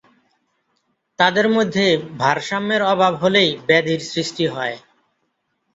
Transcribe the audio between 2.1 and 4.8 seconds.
ভারসাম্যের অভাব হলেই ব্যাধির সৃষ্টি হয়।